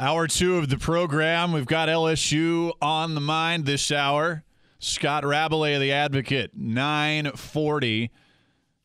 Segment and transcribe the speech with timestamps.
[0.00, 1.50] Hour two of the program.
[1.50, 4.44] We've got LSU on the mind this hour.
[4.78, 8.12] Scott Rabalais of the Advocate, 940,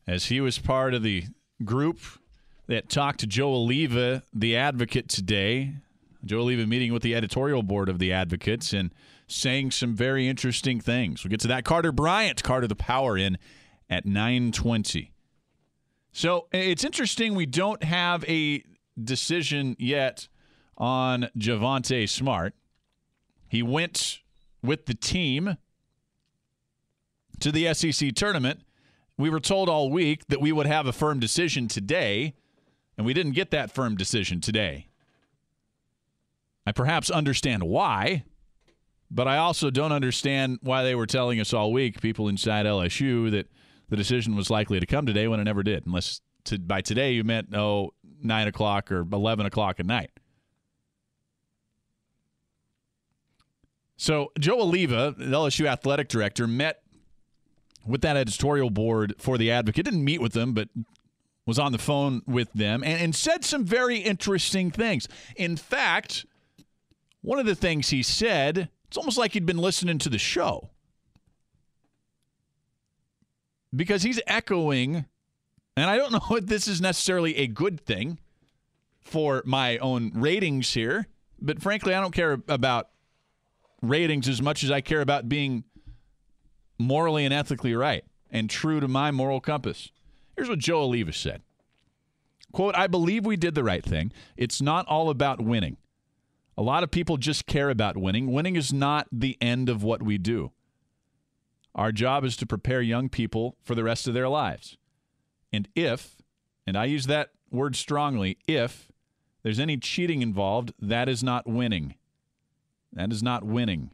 [0.08, 1.22] as he was part of the
[1.64, 2.00] group
[2.66, 5.74] that talked to Joe Alleva, the Advocate, today.
[6.24, 8.92] Joe Alleva meeting with the editorial board of the Advocates and
[9.28, 11.22] saying some very interesting things.
[11.22, 11.64] We'll get to that.
[11.64, 13.38] Carter Bryant, Carter the Power in
[13.88, 15.12] at 920.
[16.10, 18.64] So it's interesting we don't have a
[19.00, 20.26] decision yet
[20.76, 22.54] on Javonte Smart.
[23.48, 24.20] He went
[24.62, 25.56] with the team
[27.40, 28.60] to the SEC tournament.
[29.16, 32.34] We were told all week that we would have a firm decision today,
[32.96, 34.88] and we didn't get that firm decision today.
[36.66, 38.24] I perhaps understand why,
[39.10, 43.30] but I also don't understand why they were telling us all week, people inside LSU,
[43.30, 43.48] that
[43.90, 47.12] the decision was likely to come today when it never did, unless to, by today
[47.12, 50.10] you meant, oh, 9 o'clock or 11 o'clock at night.
[53.96, 56.82] So Joe Alleva, the LSU athletic director, met
[57.86, 59.84] with that editorial board for the Advocate.
[59.84, 60.68] Didn't meet with them, but
[61.46, 65.06] was on the phone with them and, and said some very interesting things.
[65.36, 66.24] In fact,
[67.20, 70.70] one of the things he said, it's almost like he'd been listening to the show.
[73.74, 75.04] Because he's echoing,
[75.76, 78.18] and I don't know if this is necessarily a good thing
[79.00, 81.08] for my own ratings here,
[81.40, 82.88] but frankly, I don't care about
[83.88, 85.64] ratings as much as I care about being
[86.78, 89.90] morally and ethically right and true to my moral compass.
[90.36, 91.42] Here's what Joe Alleva said.
[92.52, 94.12] Quote, I believe we did the right thing.
[94.36, 95.76] It's not all about winning.
[96.56, 98.32] A lot of people just care about winning.
[98.32, 100.52] Winning is not the end of what we do.
[101.74, 104.76] Our job is to prepare young people for the rest of their lives.
[105.52, 106.16] And if,
[106.66, 108.92] and I use that word strongly, if
[109.42, 111.96] there's any cheating involved, that is not winning.
[112.94, 113.90] That is not winning.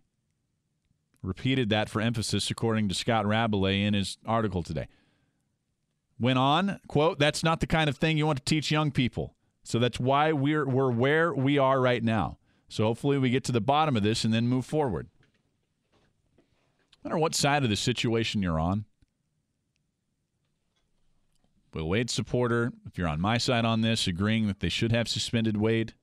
[1.22, 4.88] Repeated that for emphasis, according to Scott Rabalais in his article today.
[6.18, 9.34] Went on, quote, that's not the kind of thing you want to teach young people.
[9.62, 12.38] So that's why we're, we're where we are right now.
[12.68, 15.08] So hopefully we get to the bottom of this and then move forward.
[17.02, 18.84] No matter what side of the situation you're on,
[21.72, 25.08] Will Wade supporter, if you're on my side on this, agreeing that they should have
[25.08, 25.94] suspended Wade,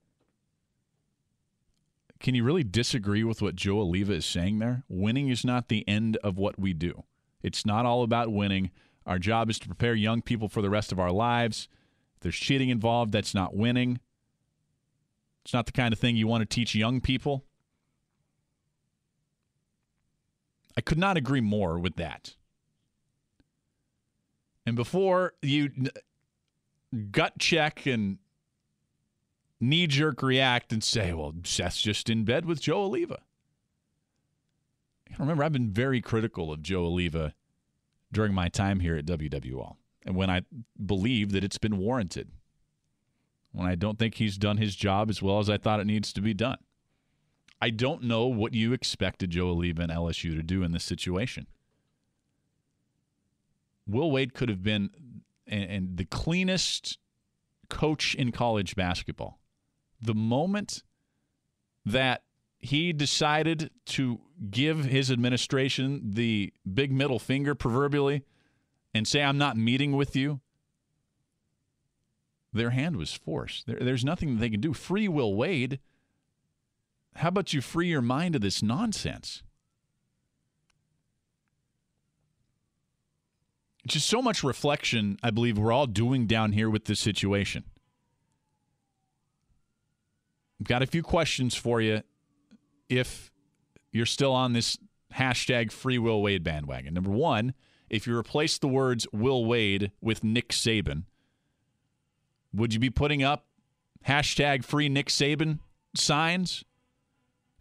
[2.19, 4.83] can you really disagree with what Joe Alleva is saying there?
[4.89, 7.03] Winning is not the end of what we do.
[7.43, 8.71] It's not all about winning.
[9.05, 11.67] Our job is to prepare young people for the rest of our lives.
[12.15, 13.99] If there's cheating involved, that's not winning.
[15.45, 17.45] It's not the kind of thing you want to teach young people.
[20.75, 22.35] I could not agree more with that.
[24.65, 25.71] And before you
[27.11, 28.17] gut check and
[29.59, 33.17] knee jerk react and say, well, Seth's just in bed with Joe Alleva.
[35.17, 37.33] Remember, I've been very critical of Joe Alleva
[38.11, 39.75] during my time here at WWL
[40.05, 40.41] and when I
[40.83, 42.29] believe that it's been warranted.
[43.51, 46.13] When I don't think he's done his job as well as I thought it needs
[46.13, 46.57] to be done.
[47.59, 51.47] I don't know what you expected Joe Alleva and LSU to do in this situation.
[53.87, 54.91] Will Wade could have been
[55.47, 56.99] and, and the cleanest
[57.69, 59.39] coach in college basketball
[60.01, 60.83] the moment
[61.85, 62.23] that
[62.59, 64.19] he decided to
[64.49, 68.23] give his administration the big middle finger, proverbially,
[68.93, 70.41] and say, I'm not meeting with you,
[72.53, 73.67] their hand was forced.
[73.67, 74.73] There, there's nothing that they can do.
[74.73, 75.79] Free Will Wade.
[77.15, 79.43] How about you free your mind of this nonsense?
[83.87, 87.63] Just so much reflection, I believe, we're all doing down here with this situation.
[90.63, 92.01] Got a few questions for you
[92.89, 93.31] if
[93.91, 94.77] you're still on this
[95.13, 96.93] hashtag free Will Wade bandwagon.
[96.93, 97.53] Number one,
[97.89, 101.03] if you replace the words Will Wade with Nick Saban,
[102.53, 103.45] would you be putting up
[104.07, 105.59] hashtag free Nick Saban
[105.95, 106.63] signs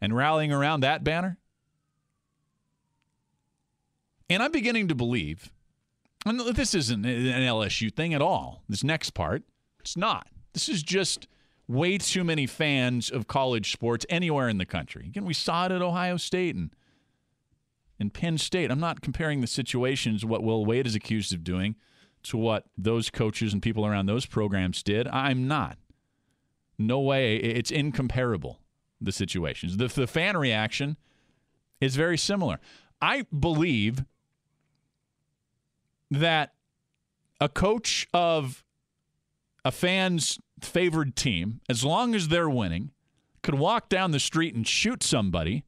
[0.01, 1.39] and rallying around that banner?
[4.29, 5.53] And I'm beginning to believe,
[6.25, 9.45] and this isn't an LSU thing at all, this next part,
[9.81, 10.27] it's not.
[10.53, 11.29] This is just
[11.69, 15.07] way too many fans of college sports anywhere in the country.
[15.07, 16.71] Again, we saw it at Ohio State and
[17.99, 18.71] in Penn State.
[18.71, 21.77] I'm not comparing the situations what Will Wade is accused of doing
[22.25, 25.09] to what those coaches and people around those programs did.
[25.09, 25.79] I'm not.
[26.79, 27.37] No way.
[27.37, 28.61] It's incomparable,
[29.01, 29.77] the situations.
[29.77, 30.97] The, the fan reaction
[31.81, 32.59] is very similar.
[33.01, 34.05] I believe
[36.11, 36.53] that
[37.41, 38.65] a coach of
[39.65, 42.91] a fan's favored team, as long as they're winning,
[43.43, 45.65] could walk down the street and shoot somebody,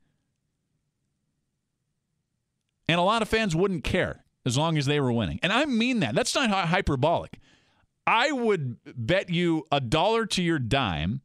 [2.89, 5.39] and a lot of fans wouldn't care as long as they were winning.
[5.43, 6.15] And I mean that.
[6.15, 7.39] That's not hyperbolic.
[8.07, 11.21] I would bet you a dollar to your dime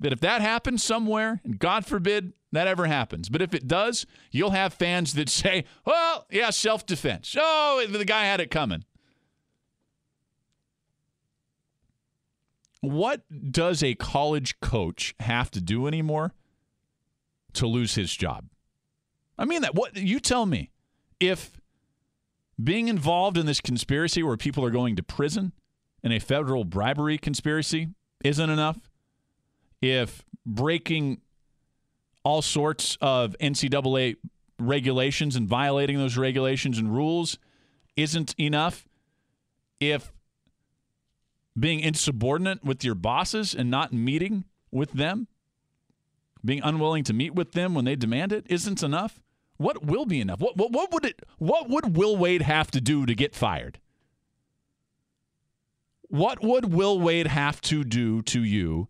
[0.00, 4.06] that if that happens somewhere, and God forbid that ever happens, but if it does,
[4.30, 7.36] you'll have fans that say, well, yeah, self defense.
[7.38, 8.84] Oh, the guy had it coming.
[12.80, 16.34] What does a college coach have to do anymore
[17.54, 18.46] to lose his job?
[19.38, 19.74] I mean that.
[19.74, 20.70] What you tell me
[21.20, 21.60] if
[22.62, 25.52] being involved in this conspiracy where people are going to prison
[26.02, 27.88] in a federal bribery conspiracy
[28.24, 28.78] isn't enough,
[29.82, 31.20] if breaking
[32.24, 34.16] all sorts of NCAA
[34.58, 37.38] regulations and violating those regulations and rules
[37.96, 38.88] isn't enough,
[39.80, 40.12] if
[41.58, 45.26] being insubordinate with your bosses and not meeting with them,
[46.44, 49.20] being unwilling to meet with them when they demand it isn't enough,
[49.56, 50.40] what will be enough?
[50.40, 53.78] What, what, what would it what would Will Wade have to do to get fired?
[56.08, 58.88] What would Will Wade have to do to you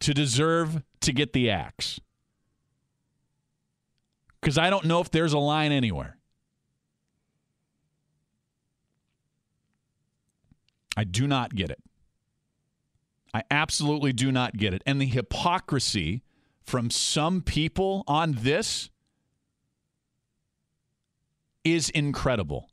[0.00, 1.98] to deserve to get the axe?
[4.40, 6.18] Because I don't know if there's a line anywhere.
[10.96, 11.80] I do not get it.
[13.34, 14.82] I absolutely do not get it.
[14.84, 16.22] And the hypocrisy
[16.62, 18.90] from some people on this
[21.64, 22.68] is incredible.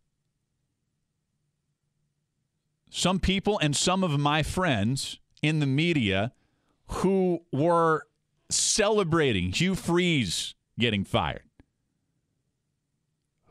[2.90, 6.34] Some people and some of my friends in the media
[6.88, 8.08] who were
[8.50, 11.44] celebrating Hugh Freeze getting fired,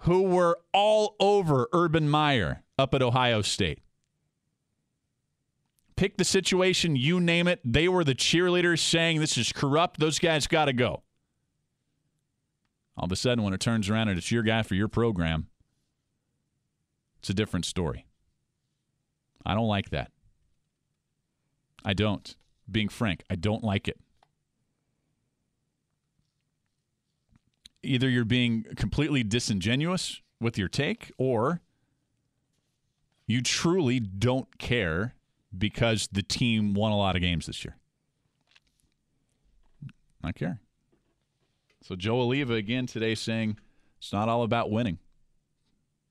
[0.00, 3.80] who were all over Urban Meyer up at Ohio State.
[5.98, 7.60] Pick the situation, you name it.
[7.64, 9.98] They were the cheerleaders saying this is corrupt.
[9.98, 11.02] Those guys got to go.
[12.96, 15.48] All of a sudden, when it turns around and it's your guy for your program,
[17.18, 18.06] it's a different story.
[19.44, 20.12] I don't like that.
[21.84, 22.36] I don't.
[22.70, 23.98] Being frank, I don't like it.
[27.82, 31.60] Either you're being completely disingenuous with your take, or
[33.26, 35.16] you truly don't care
[35.56, 37.76] because the team won a lot of games this year.
[40.22, 40.60] I care.
[41.82, 43.58] So Joe Alleva again today saying
[43.98, 44.98] it's not all about winning.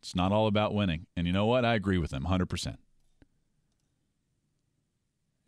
[0.01, 1.06] It's not all about winning.
[1.16, 1.66] And you know what?
[1.66, 2.78] I agree with him 100%.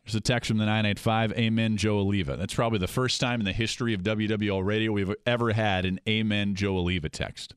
[0.04, 2.38] There's a text from the 985, Amen, Joe Alleva.
[2.38, 6.00] That's probably the first time in the history of WWL radio we've ever had an
[6.10, 7.54] Amen, Joe Alleva text.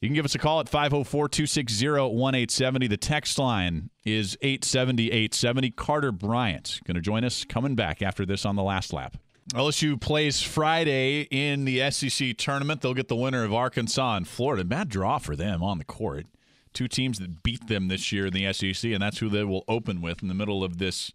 [0.00, 2.86] You can give us a call at 504 260 1870.
[2.86, 5.70] The text line is 870 870.
[5.72, 9.18] Carter Bryant going to join us coming back after this on the last lap.
[9.52, 12.80] LSU plays Friday in the SEC tournament.
[12.80, 14.64] They'll get the winner of Arkansas and Florida.
[14.64, 16.26] Bad draw for them on the court.
[16.72, 19.64] Two teams that beat them this year in the SEC, and that's who they will
[19.68, 21.12] open with in the middle of this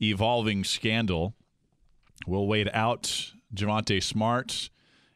[0.00, 1.34] evolving scandal.
[2.26, 4.70] We'll wait out Javonte Smart.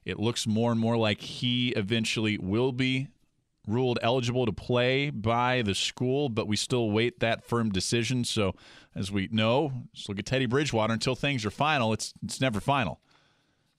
[0.06, 3.08] It looks more and more like he eventually will be
[3.66, 8.22] ruled eligible to play by the school, but we still wait that firm decision.
[8.22, 8.54] So,
[8.94, 10.92] as we know, let's look at Teddy Bridgewater.
[10.92, 13.00] Until things are final, it's it's never final.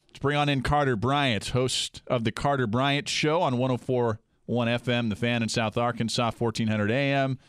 [0.10, 4.18] Let's bring on in Carter Bryant, host of the Carter Bryant Show on 104.1
[4.48, 7.40] FM, The Fan in South Arkansas, 1400 AM.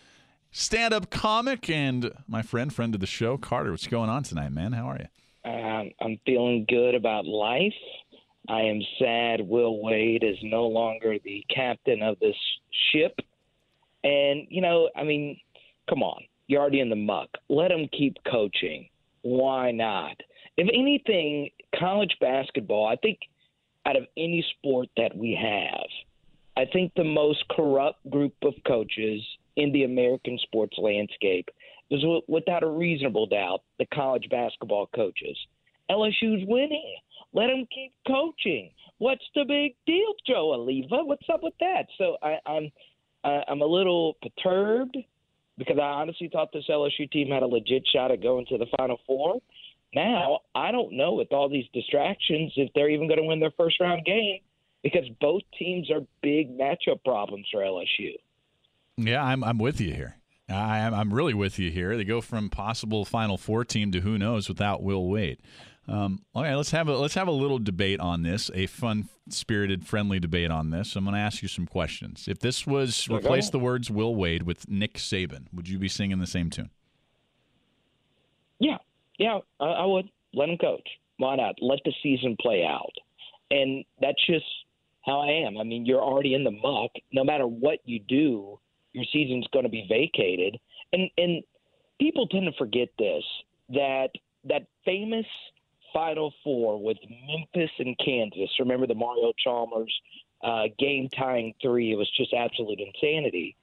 [0.52, 3.72] Stand up comic and my friend, friend of the show, Carter.
[3.72, 4.72] What's going on tonight, man?
[4.72, 5.50] How are you?
[5.50, 7.72] Um, I'm feeling good about life.
[8.48, 12.36] I am sad Will Wade is no longer the captain of this
[12.92, 13.18] ship.
[14.02, 15.38] And, you know, I mean,
[15.88, 16.22] come on.
[16.46, 17.28] You're already in the muck.
[17.50, 18.88] Let him keep coaching.
[19.22, 20.16] Why not?
[20.56, 23.18] If anything, college basketball, I think
[23.84, 25.86] out of any sport that we have,
[26.56, 29.22] I think the most corrupt group of coaches
[29.56, 31.48] in the American sports landscape
[31.90, 35.36] is without a reasonable doubt the college basketball coaches.
[35.90, 36.96] LSU's winning.
[37.32, 38.70] Let him keep coaching.
[38.98, 41.06] What's the big deal, Joe Alleva?
[41.06, 41.86] What's up with that?
[41.98, 42.70] So I, I'm
[43.24, 44.96] I'm a little perturbed
[45.58, 48.66] because I honestly thought this LSU team had a legit shot at going to the
[48.76, 49.40] Final Four.
[49.94, 53.52] Now, I don't know with all these distractions if they're even going to win their
[53.56, 54.40] first round game
[54.82, 58.14] because both teams are big matchup problems for LSU.
[58.96, 60.16] Yeah, I'm I'm with you here.
[60.48, 61.96] I, I'm really with you here.
[61.96, 65.38] They go from possible Final Four team to who knows without Will Wade.
[65.88, 68.50] Um, okay, let's have a let's have a little debate on this.
[68.52, 70.94] A fun, spirited, friendly debate on this.
[70.96, 72.28] I'm going to ask you some questions.
[72.28, 76.18] If this was replace the words Will Wade with Nick Saban, would you be singing
[76.18, 76.70] the same tune?
[78.60, 78.76] Yeah,
[79.18, 80.86] yeah, I, I would let him coach.
[81.16, 81.54] Why not?
[81.60, 82.92] Let the season play out,
[83.50, 84.44] and that's just
[85.06, 85.56] how I am.
[85.56, 86.90] I mean, you're already in the muck.
[87.12, 88.60] No matter what you do,
[88.92, 90.58] your season's going to be vacated,
[90.92, 91.42] and and
[91.98, 93.24] people tend to forget this
[93.70, 94.10] that
[94.44, 95.26] that famous
[95.92, 98.50] Final Four with Memphis and Kansas.
[98.58, 99.94] Remember the Mario Chalmers
[100.42, 101.92] uh, game tying three?
[101.92, 103.56] It was just absolute insanity.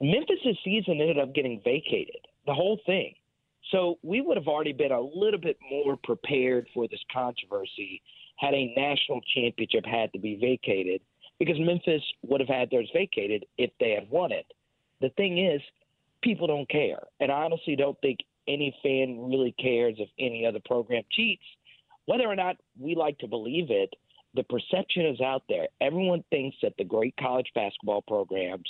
[0.00, 3.14] Memphis' season ended up getting vacated, the whole thing.
[3.70, 8.02] So we would have already been a little bit more prepared for this controversy
[8.36, 11.00] had a national championship had to be vacated
[11.38, 14.46] because Memphis would have had theirs vacated if they had won it.
[15.00, 15.60] The thing is,
[16.22, 17.02] people don't care.
[17.20, 18.18] And I honestly don't think
[18.48, 21.42] any fan really cares if any other program cheats.
[22.06, 23.94] Whether or not we like to believe it,
[24.34, 25.68] the perception is out there.
[25.80, 28.68] Everyone thinks that the great college basketball programs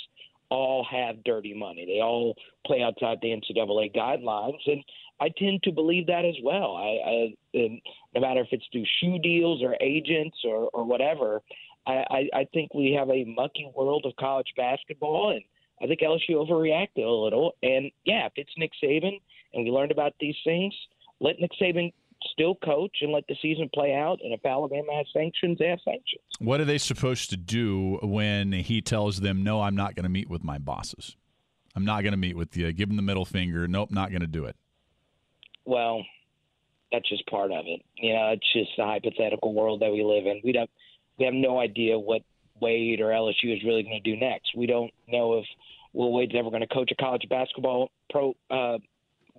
[0.49, 1.85] all have dirty money.
[1.85, 4.83] They all play outside the NCAA guidelines, and
[5.19, 6.75] I tend to believe that as well.
[6.75, 7.79] I, I
[8.13, 11.41] no matter if it's through shoe deals or agents or, or whatever,
[11.85, 15.41] I, I, I think we have a mucky world of college basketball, and
[15.81, 17.55] I think LSU overreacted a little.
[17.63, 19.19] And yeah, if it's Nick Saban
[19.53, 20.73] and we learned about these things,
[21.19, 21.91] let Nick Saban
[22.31, 24.19] still coach and let the season play out.
[24.23, 26.21] And if Alabama has sanctions, they have sanctions.
[26.39, 30.09] What are they supposed to do when he tells them, "No, I'm not going to
[30.09, 31.15] meet with my bosses.
[31.75, 32.71] I'm not going to meet with you.
[32.73, 33.67] Give them the middle finger.
[33.67, 34.55] Nope, not going to do it."
[35.65, 36.03] Well,
[36.91, 37.81] that's just part of it.
[37.95, 40.41] You know, it's just the hypothetical world that we live in.
[40.43, 40.69] We don't.
[41.17, 42.21] We have no idea what
[42.61, 44.51] Wade or LSU is really going to do next.
[44.55, 45.45] We don't know if
[45.93, 48.77] Will Wade's ever going to coach a college basketball pro uh,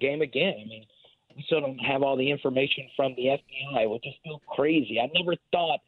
[0.01, 0.55] game again.
[0.61, 0.85] I mean,
[1.39, 4.99] we still don't have all the information from the FBI, which is still crazy.
[5.01, 5.79] I never thought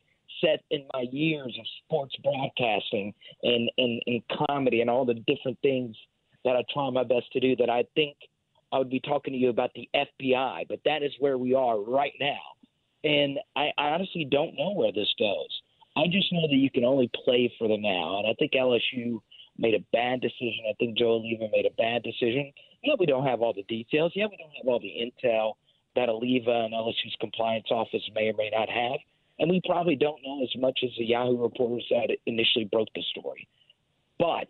[0.41, 5.59] set in my years of sports broadcasting and, and, and comedy and all the different
[5.61, 5.97] things
[6.45, 8.17] that I try my best to do that I think
[8.73, 11.81] I would be talking to you about the FBI, but that is where we are
[11.81, 12.39] right now.
[13.03, 15.49] And I, I honestly don't know where this goes.
[15.97, 18.21] I just know that you can only play for the now.
[18.21, 19.21] And I think LSU
[19.59, 20.63] made a bad decision.
[20.71, 22.53] I think Joe Alleva made a bad decision.
[22.83, 24.13] Yeah, we don't have all the details.
[24.15, 25.55] Yeah, we don't have all the intel
[25.97, 29.01] that Alleva and LSU's compliance office may or may not have.
[29.39, 33.03] And we probably don't know as much as the Yahoo reporters that initially broke the
[33.11, 33.49] story.
[34.19, 34.49] But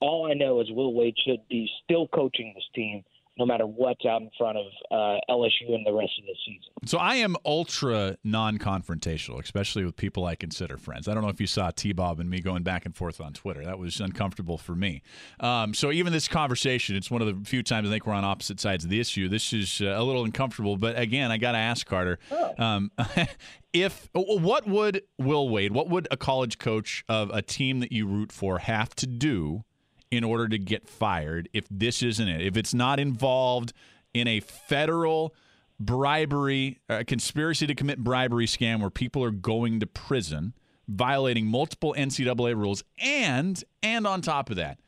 [0.00, 3.04] all I know is Will Wade should be still coaching this team–
[3.38, 6.72] no matter what's out in front of uh, LSU in the rest of the season.
[6.86, 11.06] So I am ultra non-confrontational, especially with people I consider friends.
[11.06, 13.64] I don't know if you saw T-Bob and me going back and forth on Twitter.
[13.64, 15.02] That was uncomfortable for me.
[15.40, 18.24] Um, so even this conversation, it's one of the few times I think we're on
[18.24, 19.28] opposite sides of the issue.
[19.28, 22.18] This is uh, a little uncomfortable, but again, I got to ask Carter.
[22.30, 22.54] Oh.
[22.58, 22.90] Um,
[23.72, 28.06] if what would Will Wade, what would a college coach of a team that you
[28.06, 29.64] root for have to do
[30.10, 32.40] in order to get fired if this isn't it.
[32.40, 33.72] If it's not involved
[34.14, 35.34] in a federal
[35.78, 40.54] bribery, a conspiracy to commit bribery scam where people are going to prison,
[40.88, 44.78] violating multiple NCAA rules, and and on top of that,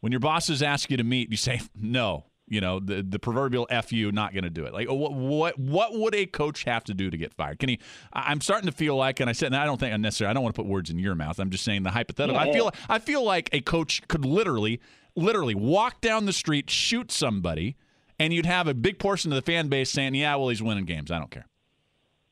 [0.00, 3.66] when your bosses ask you to meet, you say no you know the the proverbial
[3.82, 4.72] fu not going to do it.
[4.72, 7.58] Like what what what would a coach have to do to get fired?
[7.58, 7.78] Can he
[8.12, 10.42] i'm starting to feel like and i said and i don't think unnecessary i don't
[10.42, 12.40] want to put words in your mouth i'm just saying the hypothetical.
[12.40, 12.50] Yeah.
[12.50, 14.80] i feel i feel like a coach could literally
[15.14, 17.76] literally walk down the street shoot somebody
[18.18, 20.84] and you'd have a big portion of the fan base saying yeah well he's winning
[20.84, 21.46] games i don't care.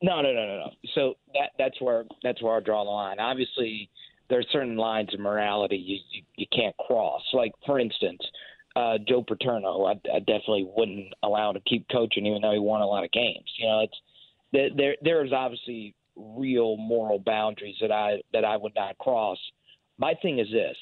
[0.03, 0.71] No no no no no.
[0.95, 3.19] So that that's where that's where i draw the line.
[3.19, 3.91] Obviously
[4.29, 7.23] there are certain lines of morality you, you, you can't cross.
[7.33, 8.21] Like for instance
[8.77, 12.59] uh, Joe Paterno, I, I definitely wouldn't allow him to keep coaching, even though he
[12.59, 13.45] won a lot of games.
[13.59, 14.97] You know, it's there.
[15.03, 19.39] There's obviously real moral boundaries that I that I would not cross.
[19.99, 20.77] My thing is this: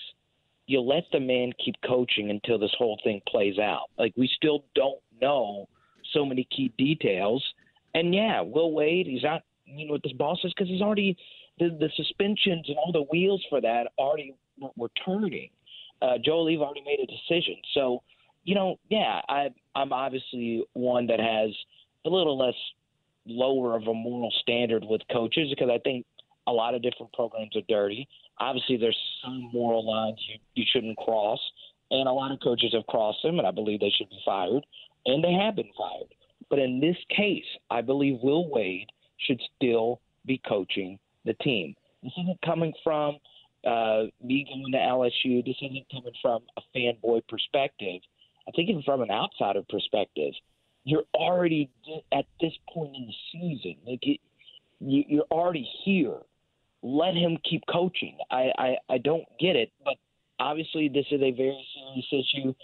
[0.67, 3.89] you let the man keep coaching until this whole thing plays out.
[3.99, 5.69] Like we still don't know
[6.13, 7.43] so many key details.
[7.95, 11.17] And yeah, Will Wade, he's not you know with his bosses because he's already
[11.59, 14.35] the, the suspensions and all the wheels for that already
[14.77, 15.51] were turning
[16.03, 17.57] uh, Joe Alleva already made a decision.
[17.75, 18.03] So,
[18.45, 21.51] you know, yeah, I, I'm obviously one that has
[22.07, 22.55] a little less
[23.27, 26.07] lower of a moral standard with coaches because I think
[26.47, 28.09] a lot of different programs are dirty.
[28.39, 31.41] Obviously, there's some moral lines you, you shouldn't cross.
[31.91, 34.65] and a lot of coaches have crossed them, and I believe they should be fired,
[35.07, 36.15] and they have been fired.
[36.49, 38.89] But in this case, I believe Will Wade
[39.27, 41.75] should still be coaching the team.
[42.03, 43.19] This isn't coming from
[43.67, 45.45] uh, me going to LSU.
[45.45, 48.01] This isn't coming from a fanboy perspective.
[48.47, 50.33] I think even from an outsider perspective,
[50.85, 51.71] you're already
[52.13, 53.77] at this point in the season.
[53.87, 54.21] Like it,
[54.81, 56.17] you, you're already here.
[56.83, 58.17] Let him keep coaching.
[58.31, 59.95] I, I I don't get it, but
[60.39, 62.55] obviously this is a very serious issue.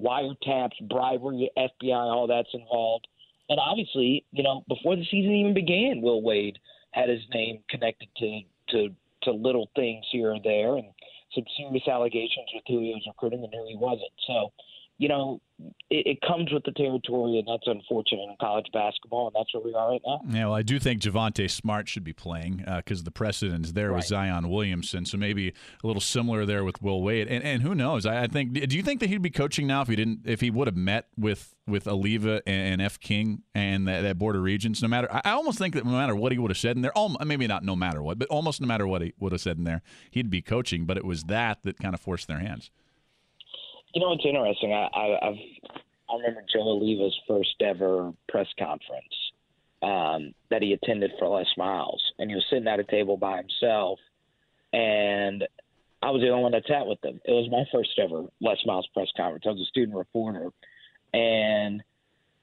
[0.00, 3.06] Wiretaps, bribery, FBI, all that's involved.
[3.48, 6.58] And obviously, you know, before the season even began, Will Wade
[6.92, 8.94] had his name connected to to
[9.24, 10.88] to little things here or there, and
[11.34, 14.12] some serious allegations with who he was recruiting and who he wasn't.
[14.26, 14.52] So,
[14.98, 15.40] you know,
[15.90, 19.62] it, it, comes with the territory, and that's unfortunate in college basketball, and that's where
[19.62, 20.20] we are right now.
[20.28, 23.72] Yeah, well, I do think Javonte Smart should be playing because uh, the precedent is
[23.72, 23.96] there right.
[23.96, 27.74] with Zion Williamson, so maybe a little similar there with Will Wade, and, and who
[27.74, 28.06] knows?
[28.06, 28.52] I, I, think.
[28.52, 30.20] Do you think that he'd be coaching now if he didn't?
[30.24, 33.00] If he would have met with with Alleva and, and F.
[33.00, 35.92] King and that, that Board of Regents, no matter, I, I almost think that no
[35.92, 36.92] matter what he would have said in there,
[37.24, 39.64] maybe not no matter what, but almost no matter what he would have said in
[39.64, 40.84] there, he'd be coaching.
[40.84, 42.70] But it was that that kind of forced their hands.
[43.94, 44.72] You know, it's interesting.
[44.72, 45.36] I, I, I've
[46.10, 49.14] I remember Joe Alleva's first ever press conference
[49.82, 53.38] um, that he attended for Les Miles, and he was sitting at a table by
[53.38, 53.98] himself,
[54.72, 55.44] and
[56.02, 57.20] I was the only one that sat with him.
[57.24, 59.44] It was my first ever Les Miles press conference.
[59.46, 60.50] I was a student reporter,
[61.12, 61.82] and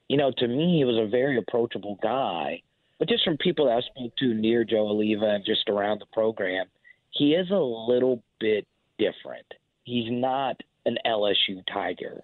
[0.07, 2.61] you know, to me, he was a very approachable guy.
[2.99, 6.05] But just from people that I spoke to near Joe Alleva and just around the
[6.13, 6.65] program,
[7.11, 8.67] he is a little bit
[8.99, 9.45] different.
[9.83, 12.21] He's not an LSU Tiger.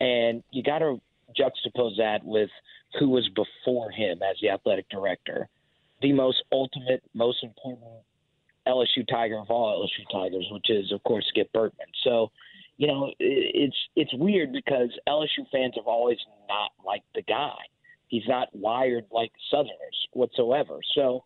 [0.00, 1.00] And you got to
[1.38, 2.50] juxtapose that with
[2.98, 5.48] who was before him as the athletic director.
[6.02, 7.88] The most ultimate, most important
[8.66, 11.90] LSU Tiger of all LSU Tigers, which is, of course, Skip Bertman.
[12.04, 12.30] So,
[12.76, 17.56] you know, it's it's weird because LSU fans have always not liked the guy.
[18.08, 20.78] He's not wired like Southerners whatsoever.
[20.94, 21.24] So,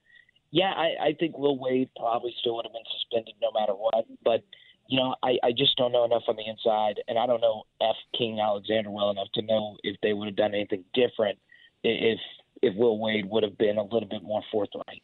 [0.50, 4.06] yeah, I, I think Will Wade probably still would have been suspended no matter what.
[4.24, 4.42] But
[4.90, 7.62] you know, I, I just don't know enough on the inside, and I don't know
[7.80, 7.94] F.
[8.18, 11.38] King Alexander well enough to know if they would have done anything different
[11.84, 12.18] if
[12.60, 15.02] if Will Wade would have been a little bit more forthright.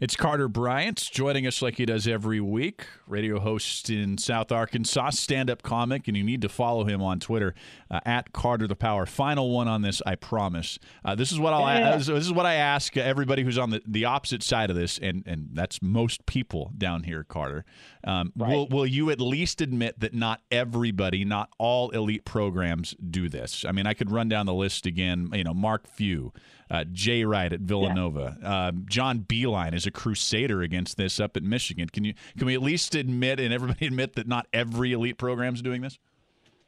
[0.00, 2.86] It's Carter Bryant joining us like he does every week.
[3.08, 7.18] Radio host in South Arkansas, stand up comic, and you need to follow him on
[7.18, 7.52] Twitter
[7.90, 9.06] uh, at Carter the Power.
[9.06, 10.78] Final one on this, I promise.
[11.04, 11.96] Uh, this is what I'll yeah.
[11.96, 15.24] this is what I ask everybody who's on the, the opposite side of this, and,
[15.26, 17.64] and that's most people down here, Carter.
[18.04, 18.50] Um, right.
[18.50, 23.64] will, will you at least admit that not everybody, not all elite programs do this?
[23.66, 25.30] I mean, I could run down the list again.
[25.32, 26.32] You know, Mark Few
[26.70, 28.36] uh, Jay Wright at Villanova.
[28.40, 28.48] Yeah.
[28.48, 31.88] Uh, John Beilein is a crusader against this up at Michigan.
[31.88, 35.54] Can you can we at least admit and everybody admit that not every elite program
[35.54, 35.98] is doing this?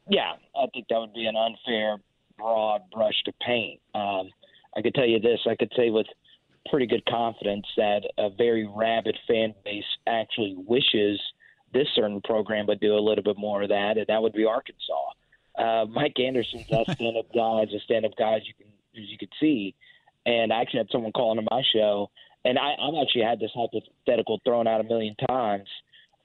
[0.09, 1.99] Yeah, I think that would be an unfair
[2.39, 3.81] broad brush to paint.
[3.95, 4.31] Um,
[4.77, 6.07] I could tell you this: I could say with
[6.69, 11.21] pretty good confidence that a very rabid fan base actually wishes
[11.73, 14.45] this certain program would do a little bit more of that, and that would be
[14.45, 15.11] Arkansas.
[15.59, 19.19] Uh, Mike Anderson's a stand-up guy, is a stand-up guy as you can as you
[19.19, 19.75] could see.
[20.27, 22.11] And I actually had someone calling on my show,
[22.45, 25.69] and I, I've actually had this hypothetical thrown out a million times.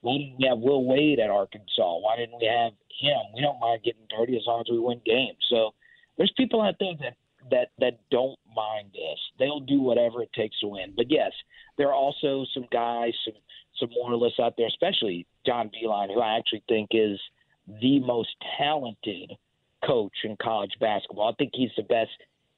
[0.00, 1.98] Why didn't we have Will Wade at Arkansas?
[1.98, 3.20] Why didn't we have him?
[3.34, 5.38] We don't mind getting dirty as long as we win games.
[5.50, 5.72] So
[6.16, 7.16] there's people out there that
[7.50, 9.18] that that don't mind this.
[9.38, 10.92] They'll do whatever it takes to win.
[10.96, 11.32] But yes,
[11.78, 13.34] there are also some guys, some
[13.78, 17.20] some moralists out there, especially John Beilein, who I actually think is
[17.80, 19.32] the most talented
[19.84, 21.28] coach in college basketball.
[21.28, 22.10] I think he's the best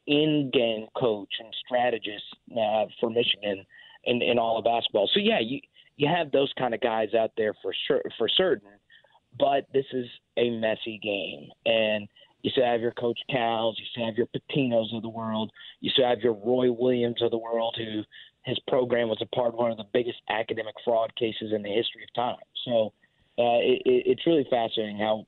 [0.08, 3.64] in-game coach and strategist uh, for Michigan
[4.04, 5.08] in, in all of basketball.
[5.12, 5.60] So yeah, you
[5.96, 8.70] you have those kind of guys out there for sure for certain,
[9.38, 12.08] but this is a messy game, and
[12.42, 15.90] you still have your Coach Cals, you still have your Pitinos of the world, you
[15.90, 18.02] still have your Roy Williams of the world, who
[18.44, 21.68] his program was a part of one of the biggest academic fraud cases in the
[21.68, 22.44] history of time.
[22.64, 22.92] So
[23.38, 25.26] uh, it, it's really fascinating how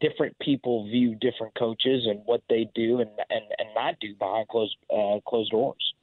[0.00, 4.48] different people view different coaches and what they do and and, and not do behind
[4.48, 5.94] closed uh, closed doors.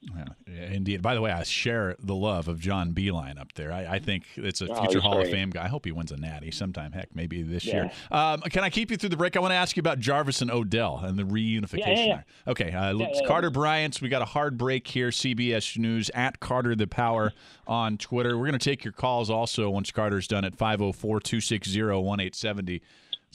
[0.46, 1.02] Yeah, indeed.
[1.02, 3.72] By the way, I share the love of John Beilein up there.
[3.72, 5.26] I, I think it's a oh, future Hall great.
[5.26, 5.64] of Fame guy.
[5.64, 6.92] I hope he wins a Natty sometime.
[6.92, 7.74] Heck, maybe this yeah.
[7.74, 7.90] year.
[8.10, 9.36] Um, can I keep you through the break?
[9.36, 12.06] I want to ask you about Jarvis and Odell and the reunification.
[12.06, 12.94] Yeah, okay, uh,
[13.26, 14.00] Carter Bryant's.
[14.00, 15.08] We got a hard break here.
[15.08, 17.32] CBS News at Carter the Power
[17.66, 18.38] on Twitter.
[18.38, 22.82] We're going to take your calls also once Carter's done at 504 260 1870.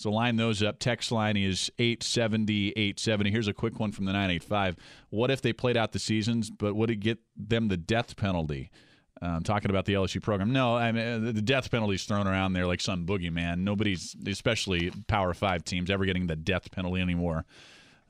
[0.01, 0.79] So line those up.
[0.79, 3.31] Text line is 870 870.
[3.31, 4.75] Here's a quick one from the 985.
[5.09, 8.71] What if they played out the seasons, but would it get them the death penalty?
[9.21, 10.51] um, talking about the LSU program.
[10.51, 13.59] No, I mean uh, the death penalty's thrown around there like some boogeyman.
[13.59, 17.45] Nobody's, especially Power Five teams, ever getting the death penalty anymore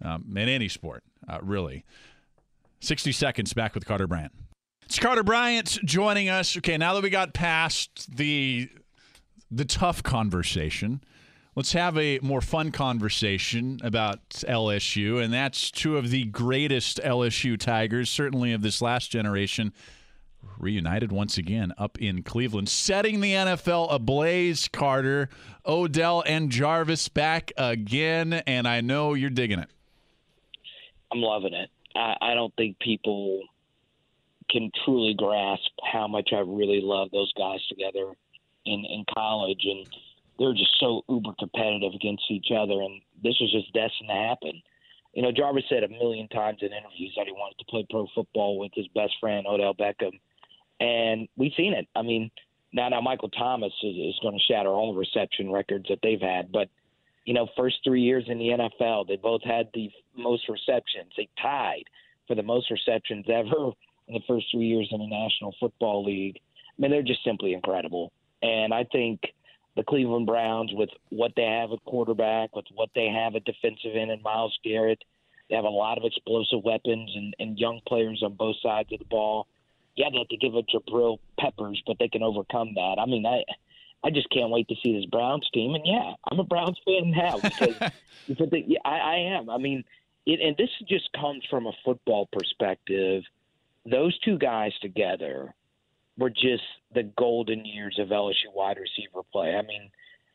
[0.02, 1.84] um, in any sport, uh, really.
[2.80, 4.32] 60 seconds back with Carter Bryant.
[4.86, 6.58] It's Carter Bryant joining us.
[6.58, 8.70] Okay, now that we got past the
[9.50, 11.04] the tough conversation,
[11.56, 17.58] let's have a more fun conversation about LSU, and that's two of the greatest LSU
[17.58, 19.74] Tigers, certainly of this last generation,
[20.58, 24.68] reunited once again up in Cleveland, setting the NFL ablaze.
[24.68, 25.30] Carter,
[25.66, 29.70] Odell, and Jarvis back again, and I know you're digging it.
[31.12, 31.70] I'm loving it.
[31.96, 33.42] I, I don't think people
[34.50, 38.14] can truly grasp how much I really love those guys together
[38.66, 39.88] in in college, and
[40.42, 44.62] they're just so uber competitive against each other, and this was just destined to happen.
[45.14, 48.08] You know, Jarvis said a million times in interviews that he wanted to play pro
[48.16, 50.20] football with his best friend Odell Beckham,
[50.80, 51.88] and we've seen it.
[51.96, 52.32] I mean,
[52.74, 56.22] now now Michael Thomas is, is going to shatter all the reception records that they've
[56.22, 56.70] had, but
[57.26, 61.12] you know, first three years in the NFL, they both had the most receptions.
[61.16, 61.84] They tied
[62.28, 63.74] for the most receptions ever
[64.08, 66.40] in the first three years in the National Football League.
[66.40, 68.12] I mean, they're just simply incredible.
[68.42, 69.22] And I think
[69.76, 73.96] the Cleveland Browns, with what they have at quarterback, with what they have at defensive
[73.96, 75.04] end and Myles Garrett,
[75.50, 79.00] they have a lot of explosive weapons and, and young players on both sides of
[79.00, 79.48] the ball.
[79.96, 82.96] Yeah, they have to give it Jabril Peppers, but they can overcome that.
[83.00, 83.44] I mean, I
[84.04, 85.76] I just can't wait to see this Browns team.
[85.76, 87.76] And yeah, I'm a Browns fan now because,
[88.28, 89.50] because they, yeah, I, I am.
[89.50, 89.84] I mean,
[90.26, 93.24] it, and this just comes from a football perspective.
[93.86, 95.54] Those two guys together
[96.18, 99.56] were just the golden years of LSU wide receiver play.
[99.56, 99.90] I mean,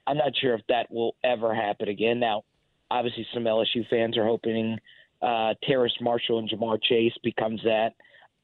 [0.07, 2.21] I'm not sure if that will ever happen again.
[2.21, 2.45] Now,
[2.91, 4.79] obviously, some LSU fans are hoping
[5.23, 7.95] uh, Terrace Marshall and Ja'Marr Chase becomes that,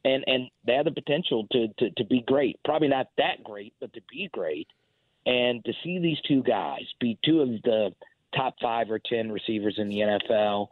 [0.04, 2.58] and and they have the potential to, to to be great.
[2.64, 4.68] Probably not that great, but to be great.
[5.24, 7.90] And to see these two guys be two of the
[8.34, 10.68] top five or ten receivers in the NFL,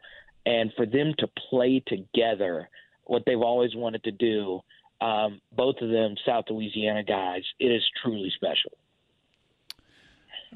[0.46, 2.68] and for them to play together,
[3.04, 4.60] what they've always wanted to do
[5.00, 7.42] um, both of them South Louisiana guys.
[7.58, 8.72] It is truly special.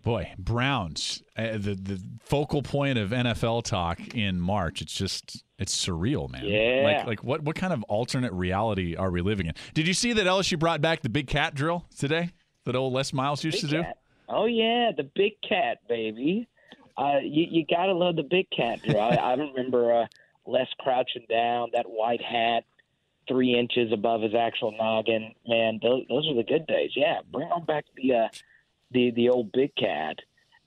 [0.03, 4.83] Boy, Browns, uh, the the focal point of NFL talk in March.
[4.83, 6.45] It's just it's surreal, man.
[6.45, 6.83] Yeah.
[6.85, 9.55] Like like what what kind of alternate reality are we living in?
[9.73, 12.31] Did you see that LSU brought back the big cat drill today?
[12.65, 13.99] That old Les Miles used big to cat.
[14.29, 14.35] do.
[14.35, 16.49] Oh yeah, the big cat, baby.
[16.99, 19.01] Uh, you you gotta love the big cat drill.
[19.01, 20.07] I, I remember uh,
[20.47, 22.65] Les crouching down, that white hat,
[23.29, 25.35] three inches above his actual noggin.
[25.47, 26.91] Man, those, those are the good days.
[26.95, 28.29] Yeah, bring on back the uh,
[28.91, 30.17] the the old big cat.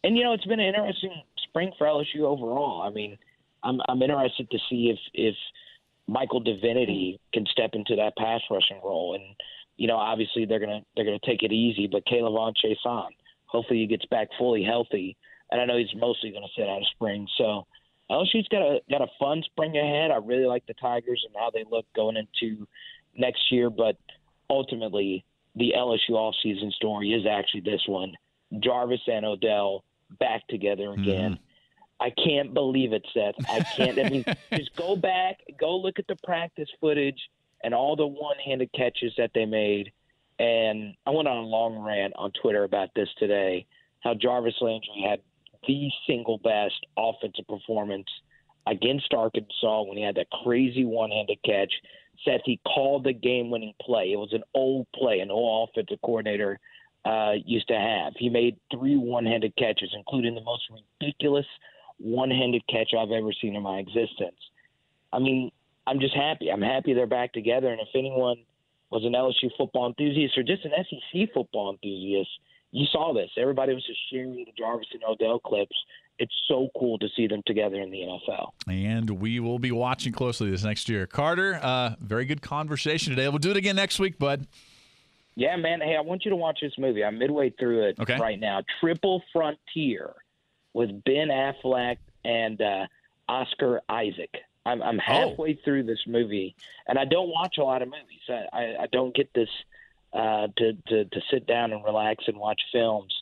[0.04, 2.82] And you know, it's been an interesting spring for LSU overall.
[2.82, 3.18] I mean,
[3.64, 5.36] I'm I'm interested to see if if
[6.08, 9.16] Michael Divinity can step into that pass rushing role.
[9.16, 9.24] And
[9.78, 11.88] you know, obviously they're gonna they're gonna take it easy.
[11.88, 13.10] But K'Lavon Chaisson,
[13.46, 15.18] hopefully he gets back fully healthy.
[15.52, 17.28] And I know he's mostly to sit out of spring.
[17.38, 17.66] So
[18.10, 20.12] LSU's got a got a fun spring ahead.
[20.12, 22.68] I really like the Tigers and how they look going into
[23.16, 23.98] next year, but
[24.50, 28.14] ultimately the LSU offseason story is actually this one.
[28.60, 29.84] Jarvis and Odell
[30.20, 31.34] back together again.
[31.34, 31.44] Mm-hmm.
[32.00, 33.36] I can't believe it, Seth.
[33.50, 34.00] I can't.
[34.00, 37.20] I mean, just go back, go look at the practice footage
[37.64, 39.92] and all the one-handed catches that they made.
[40.40, 43.66] And I went on a long rant on Twitter about this today.
[44.02, 45.22] How Jarvis Landry had
[45.68, 48.08] the single best offensive performance
[48.66, 51.72] against Arkansas when he had that crazy one-handed catch.
[52.26, 54.12] Seth he called the game-winning play.
[54.12, 56.60] It was an old play, an old offensive coordinator
[57.06, 58.14] uh, used to have.
[58.18, 60.64] He made three one-handed catches, including the most
[61.00, 61.46] ridiculous
[62.00, 64.38] one-handed catch I've ever seen in my existence.
[65.14, 65.52] I mean,
[65.86, 66.52] I'm just happy.
[66.52, 67.70] I'm happy they're back together.
[67.70, 68.38] And if anyone
[68.90, 72.30] was an LSU football enthusiast or just an SEC football enthusiast,
[72.78, 73.32] you saw this.
[73.38, 75.76] Everybody was just sharing the Jarvis and Odell clips.
[76.20, 78.52] It's so cool to see them together in the NFL.
[78.68, 81.08] And we will be watching closely this next year.
[81.08, 83.28] Carter, uh, very good conversation today.
[83.30, 84.46] We'll do it again next week, bud.
[85.34, 85.82] Yeah, man.
[85.82, 87.04] Hey, I want you to watch this movie.
[87.04, 88.20] I'm midway through it okay.
[88.20, 88.62] right now.
[88.80, 90.14] Triple Frontier
[90.74, 92.86] with Ben Affleck and uh,
[93.28, 94.36] Oscar Isaac.
[94.68, 95.64] I'm, I'm halfway oh.
[95.66, 96.56] through this movie,
[96.88, 98.22] and I don't watch a lot of movies.
[98.30, 99.50] I, I, I don't get this–
[100.14, 103.14] uh, to, to to sit down and relax and watch films.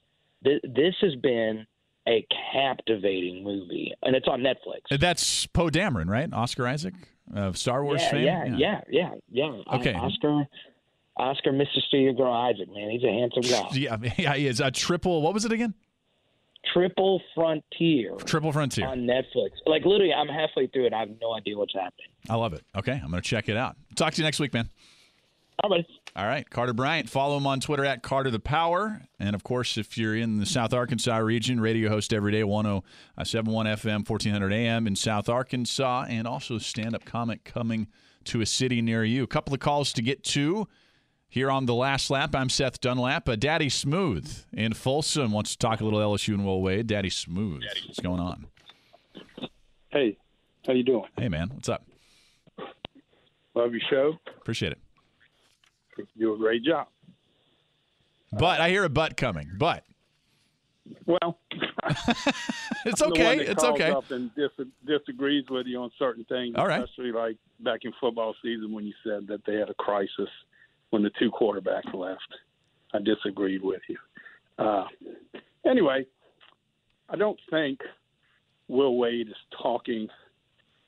[0.41, 1.65] This, this has been
[2.07, 4.81] a captivating movie, and it's on Netflix.
[4.91, 6.31] Uh, that's Poe Dameron, right?
[6.31, 6.93] Oscar Isaac
[7.33, 8.25] of Star Wars yeah, fame.
[8.25, 9.61] Yeah, yeah, yeah, yeah.
[9.67, 10.45] Uh, okay, Oscar.
[11.17, 11.79] Oscar, Mr.
[11.87, 13.69] Steal Girl Isaac, man, he's a handsome guy.
[13.73, 15.21] yeah, yeah, he is a triple.
[15.21, 15.73] What was it again?
[16.73, 18.15] Triple Frontier.
[18.25, 19.51] Triple Frontier on Netflix.
[19.65, 20.93] Like literally, I'm halfway through it.
[20.93, 22.07] I have no idea what's happening.
[22.29, 22.63] I love it.
[22.75, 23.77] Okay, I'm going to check it out.
[23.95, 24.69] Talk to you next week, man.
[25.63, 25.85] All right.
[26.15, 27.09] All right, Carter Bryant.
[27.09, 29.01] Follow him on Twitter at Carter the Power.
[29.19, 33.65] And of course, if you're in the South Arkansas region, radio host every day, 1071
[33.65, 37.87] FM, 1400 AM in South Arkansas, and also stand up comic coming
[38.25, 39.23] to a city near you.
[39.23, 40.67] A couple of calls to get to
[41.29, 42.35] here on the last lap.
[42.35, 43.27] I'm Seth Dunlap.
[43.27, 46.87] Uh, Daddy Smooth in Folsom wants to talk a little LSU and Will Wade.
[46.87, 48.47] Daddy Smooth, what's going on?
[49.89, 50.17] Hey,
[50.65, 51.05] how you doing?
[51.17, 51.85] Hey, man, what's up?
[53.53, 54.13] Love your show.
[54.37, 54.79] Appreciate it.
[56.17, 56.87] Do a great job.
[58.31, 59.49] But I hear a butt coming.
[59.57, 59.83] But
[61.05, 61.39] Well,
[62.85, 63.45] it's I'm the one okay.
[63.45, 63.91] It's okay.
[63.91, 66.55] Up and dis- disagrees with you on certain things.
[66.57, 66.83] All right.
[66.83, 70.29] Especially like back in football season when you said that they had a crisis
[70.89, 72.21] when the two quarterbacks left.
[72.93, 73.97] I disagreed with you.
[74.57, 74.85] Uh,
[75.69, 76.05] anyway,
[77.09, 77.79] I don't think
[78.67, 80.07] Will Wade is talking.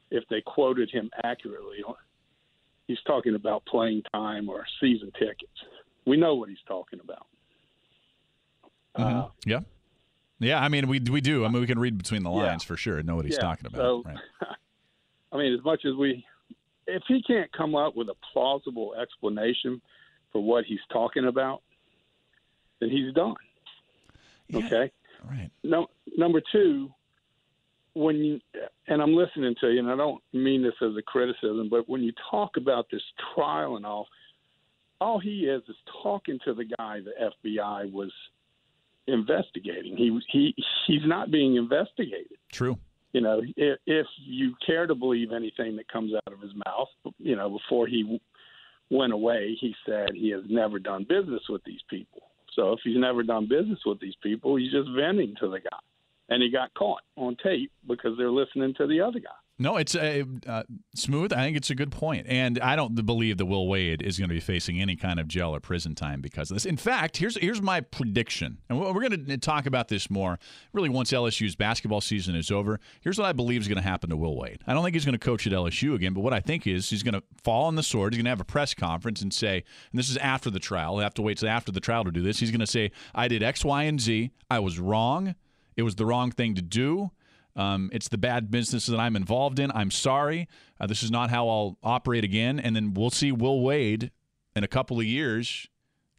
[0.10, 1.80] If they quoted him accurately,
[2.88, 5.52] he's talking about playing time or season tickets.
[6.06, 7.28] We know what he's talking about.
[8.98, 9.26] Mhm.
[9.26, 9.60] Uh, yeah.
[10.40, 11.46] Yeah, I mean, we we do.
[11.46, 12.44] I mean, we can read between the Yeah.
[12.48, 13.80] lines for sure and know what he's Yeah, talking about.
[13.80, 14.18] so- right.
[15.32, 16.26] I mean, as much as we,
[16.88, 19.82] if he can't come up with a plausible explanation
[20.32, 21.62] for what he's talking about,
[22.80, 23.36] then he's done.
[24.48, 24.92] Yeah, Okay.
[25.30, 25.52] Right.
[25.64, 26.94] No, number two,
[27.98, 28.40] when you,
[28.88, 32.04] and I'm listening to you, and I don't mean this as a criticism, but when
[32.04, 33.02] you talk about this
[33.36, 34.08] trial and all,
[35.02, 38.12] all he is is talking to the guy the FBI was
[39.08, 39.96] investigating.
[39.96, 40.56] He he
[40.86, 42.78] he's not being investigated True.
[43.14, 46.90] you know, if, if you care to believe anything that comes out of his mouth,
[47.20, 48.20] you know, before he
[48.90, 52.22] went away, he said he has never done business with these people.
[52.54, 55.80] So if he's never done business with these people, he's just venting to the guy.
[56.30, 59.30] And he got caught on tape because they're listening to the other guy.
[59.60, 60.64] No, it's uh, uh,
[60.94, 61.34] smooth.
[61.34, 64.30] I think it's a good point, and I don't believe that Will Wade is going
[64.30, 66.66] to be facing any kind of jail or prison time because of this.
[66.66, 70.38] In fact, here's here's my prediction, and we're going to talk about this more
[70.74, 72.80] really once LSU's basketball season is over.
[73.02, 74.62] Here's what I believe is going to happen to Will Wade.
[74.68, 76.92] I don't think he's going to coach at LSU again, but what I think is
[76.92, 78.14] he's going to fall on the sword.
[78.14, 80.94] He's going to have a press conference and say, and this is after the trial.
[80.98, 82.40] He'll have to wait till after the trial to do this.
[82.40, 84.30] He's going to say, "I did X, Y, and Z.
[84.52, 85.34] I was wrong.
[85.78, 87.12] It was the wrong thing to do."
[87.58, 89.72] Um, it's the bad business that I'm involved in.
[89.72, 90.48] I'm sorry.
[90.80, 92.60] Uh, this is not how I'll operate again.
[92.60, 94.12] And then we'll see Will Wade
[94.56, 95.68] in a couple of years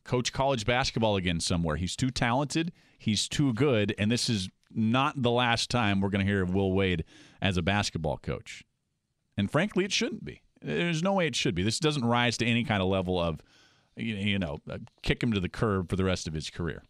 [0.03, 1.77] coach college basketball again somewhere.
[1.77, 2.73] He's too talented.
[2.99, 3.95] He's too good.
[3.99, 7.05] And this is not the last time we're going to hear of Will Wade
[7.41, 8.65] as a basketball coach.
[9.37, 10.43] And frankly, it shouldn't be.
[10.61, 11.63] There's no way it should be.
[11.63, 13.41] This doesn't rise to any kind of level of,
[13.97, 16.83] you know, uh, kick him to the curb for the rest of his career.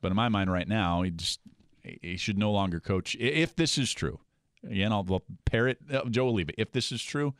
[0.00, 1.40] But in my mind, right now, he just
[1.82, 3.16] he should no longer coach.
[3.18, 4.20] If this is true,
[4.68, 6.50] again, I'll, I'll parrot uh, Joe Alleva.
[6.58, 7.34] If this is true,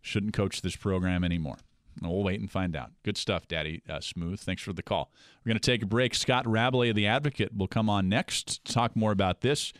[0.00, 1.56] shouldn't coach this program anymore.
[2.00, 2.92] We'll wait and find out.
[3.02, 4.38] Good stuff, Daddy uh, Smooth.
[4.40, 5.10] Thanks for the call.
[5.44, 6.14] We're going to take a break.
[6.14, 9.72] Scott Rabalais of The Advocate will come on next to talk more about this.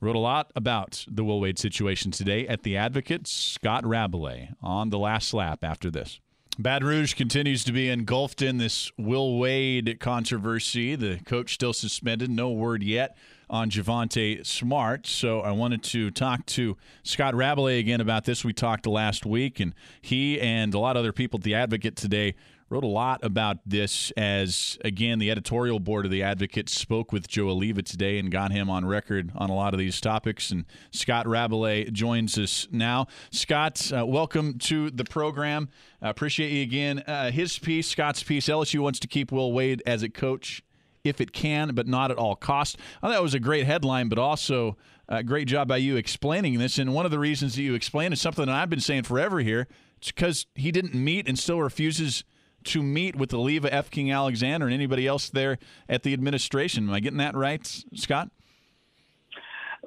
[0.00, 3.26] Wrote a lot about the Will Wade situation today at The Advocate.
[3.26, 6.20] Scott Rabalais on the last lap after this.
[6.56, 10.94] Baton Rouge continues to be engulfed in this Will Wade controversy.
[10.94, 12.30] The coach still suspended.
[12.30, 13.16] No word yet
[13.50, 15.06] on Javonte Smart.
[15.06, 18.44] So I wanted to talk to Scott Rabalais again about this.
[18.44, 21.96] We talked last week, and he and a lot of other people at The Advocate
[21.96, 22.36] today
[22.70, 27.28] wrote a lot about this as, again, the editorial board of The Advocate spoke with
[27.28, 30.50] Joe Alleva today and got him on record on a lot of these topics.
[30.50, 33.06] And Scott Rabalais joins us now.
[33.30, 35.68] Scott, uh, welcome to the program.
[36.00, 37.00] I appreciate you again.
[37.06, 40.62] Uh, his piece, Scott's piece, LSU wants to keep Will Wade as a coach
[41.04, 42.78] if it can, but not at all cost.
[43.02, 46.58] I thought that was a great headline, but also a great job by you explaining
[46.58, 46.78] this.
[46.78, 49.40] And one of the reasons that you explain is something that I've been saying forever
[49.40, 49.68] here.
[49.98, 52.24] It's because he didn't meet and still refuses
[52.64, 53.90] to meet with Alleva F.
[53.90, 56.88] King Alexander and anybody else there at the administration.
[56.88, 58.30] Am I getting that right, Scott?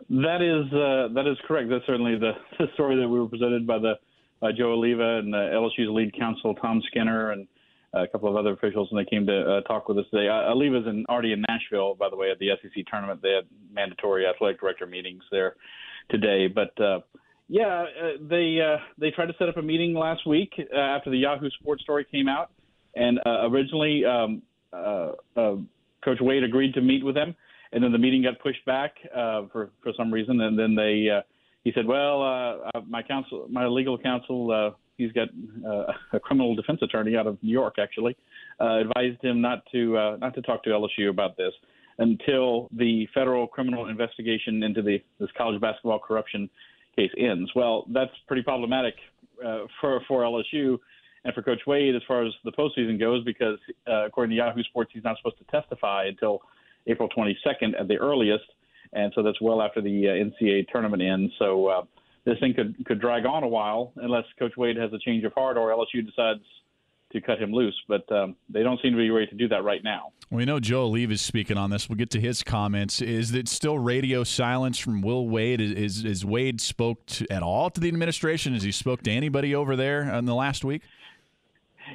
[0.09, 1.69] That is uh, that is correct.
[1.69, 3.93] That's certainly the, the story that we were presented by the
[4.39, 7.47] by Joe Alleva and uh, LSU's lead counsel Tom Skinner and
[7.93, 10.27] a couple of other officials, and they came to uh, talk with us today.
[10.27, 13.21] Uh, Alleva's in, already in Nashville, by the way, at the SEC tournament.
[13.21, 15.55] They had mandatory athletic director meetings there
[16.09, 16.79] today, but.
[16.81, 16.99] Uh,
[17.49, 21.09] yeah, uh, they uh, they tried to set up a meeting last week uh, after
[21.09, 22.51] the Yahoo Sports story came out,
[22.97, 24.41] and uh, originally um,
[24.73, 25.55] uh, uh,
[26.03, 27.35] Coach Wade agreed to meet with them,
[27.71, 31.09] and then the meeting got pushed back uh, for for some reason, and then they
[31.09, 31.21] uh,
[31.67, 35.27] he said, well, uh, uh, my counsel, my legal counsel, uh, he's got
[35.67, 38.15] uh, a criminal defense attorney out of New York, actually,
[38.61, 41.51] uh, advised him not to uh, not to talk to LSU about this
[41.99, 46.49] until the federal criminal investigation into the this college basketball corruption
[46.95, 47.51] case ends.
[47.53, 48.93] Well, that's pretty problematic
[49.45, 50.77] uh, for for LSU,
[51.27, 54.63] and for Coach Wade as far as the postseason goes, because uh, according to Yahoo
[54.63, 56.41] Sports, he's not supposed to testify until
[56.87, 58.45] April 22nd at the earliest,
[58.93, 61.33] and so that's well after the uh, NCAA tournament ends.
[61.37, 61.81] So uh,
[62.23, 65.33] this thing could could drag on a while unless Coach Wade has a change of
[65.33, 66.43] heart or LSU decides
[67.11, 67.75] to cut him loose.
[67.89, 70.13] But um, they don't seem to be ready to do that right now.
[70.29, 71.89] We know Joe Alleva is speaking on this.
[71.89, 73.01] We'll get to his comments.
[73.01, 75.59] Is it still radio silence from Will Wade?
[75.59, 78.53] Is is Wade spoke to, at all to the administration?
[78.53, 80.83] Has he spoke to anybody over there in the last week?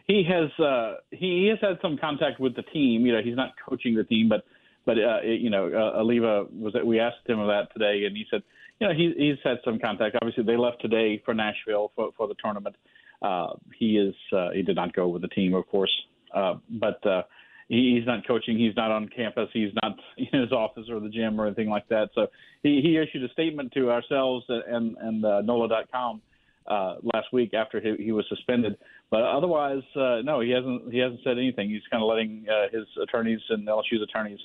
[0.07, 0.51] He has.
[0.65, 3.07] Uh, he has had some contact with the team.
[3.07, 4.45] You know, he's not coaching the team, but
[4.85, 6.75] but uh, you know, uh, Alleva was.
[6.85, 8.43] We asked him of that today, and he said,
[8.81, 10.17] you know, he, he's had some contact.
[10.21, 12.77] Obviously, they left today for Nashville for for the tournament.
[13.21, 15.93] Uh, he is uh, he did not go with the team, of course,
[16.35, 17.23] uh, but uh,
[17.69, 18.59] he, he's not coaching.
[18.59, 19.49] He's not on campus.
[19.53, 22.11] He's not in his office or the gym or anything like that.
[22.15, 22.27] So
[22.63, 26.23] he, he issued a statement to ourselves and and uh, NOLA.com
[26.67, 28.77] uh, last week after he, he was suspended.
[29.11, 31.71] But otherwise, uh, no, he hasn't he hasn't said anything.
[31.71, 34.39] He's kind of letting uh, his attorneys and LSU's attorneys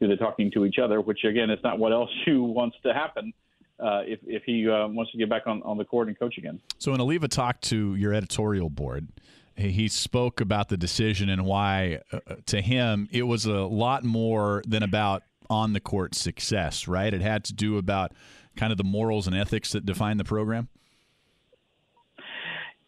[0.00, 3.32] do the talking to each other, which again is not what LSU wants to happen
[3.80, 6.38] uh, if, if he uh, wants to get back on, on the court and coach
[6.38, 6.60] again.
[6.78, 9.08] So when Alleva talked to your editorial board,
[9.56, 14.62] he spoke about the decision and why, uh, to him, it was a lot more
[14.66, 17.12] than about on the court success, right?
[17.12, 18.12] It had to do about
[18.56, 20.68] kind of the morals and ethics that define the program.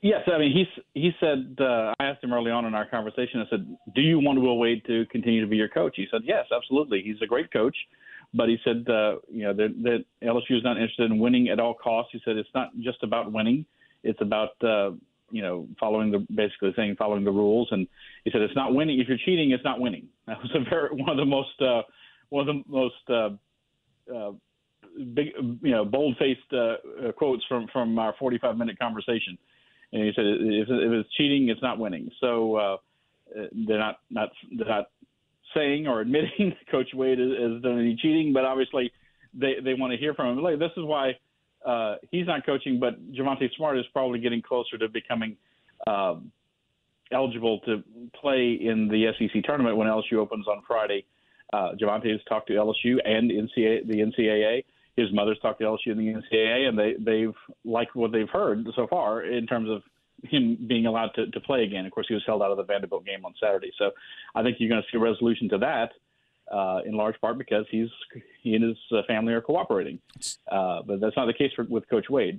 [0.05, 3.41] Yes, I mean he's he said uh, I asked him early on in our conversation.
[3.41, 6.21] I said, "Do you want Will Wade to continue to be your coach?" He said,
[6.25, 7.01] "Yes, absolutely.
[7.03, 7.75] He's a great coach."
[8.35, 11.73] But he said, uh, you know, that, LSU is not interested in winning at all
[11.73, 12.11] costs.
[12.13, 13.65] He said it's not just about winning;
[14.03, 14.91] it's about uh,
[15.31, 17.69] you know following the basically saying following the rules.
[17.71, 17.89] And
[18.27, 19.01] he said it's not winning.
[19.01, 20.09] If you're cheating, it's not winning.
[20.27, 21.81] That was a very one of the most uh,
[22.29, 24.33] one of the most uh, uh,
[25.15, 25.29] big
[25.63, 29.39] you know bold faced uh, quotes from from our 45 minute conversation.
[29.95, 32.11] And he said if, if it's cheating, it's not winning.
[32.21, 32.77] So uh,
[33.67, 34.91] they're not not they're not
[35.57, 38.93] saying or admitting Coach Wade has done any cheating, but obviously
[39.33, 40.43] they they want to hear from him.
[40.43, 41.13] Like, this is why
[41.65, 45.37] uh, he's not coaching, but Javonte Smart is probably getting closer to becoming
[45.87, 46.33] um,
[47.13, 47.83] eligible to
[48.21, 51.05] play in the SEC tournament when LSU opens on Friday.
[51.53, 54.65] Uh, Javonte has talked to LSU and NCAA, the NCAA.
[54.97, 58.67] His mother's talked to LSU and the NCAA, and they they've liked what they've heard
[58.77, 59.83] so far in terms of
[60.23, 61.85] him being allowed to, to play again.
[61.87, 63.73] Of course, he was held out of the Vanderbilt game on Saturday.
[63.79, 63.91] So
[64.35, 65.91] I think you're going to see a resolution to that.
[66.53, 67.89] Uh, in large part because he's
[68.43, 68.77] he and his
[69.07, 69.99] family are cooperating,
[70.53, 72.39] uh, but that's not the case for, with Coach Wade.